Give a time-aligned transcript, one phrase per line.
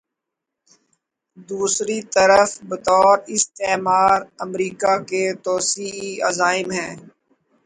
[1.49, 6.93] دوسری طرف بطور استعمار، امریکہ کے توسیعی عزائم ہیں۔